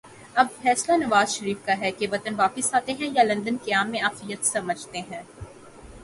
[0.33, 4.45] اب فیصلہ نوازشریف کا ہے کہ وطن واپس آتے ہیں یا لندن قیام میں عافیت
[4.45, 5.21] سمجھتے ہیں۔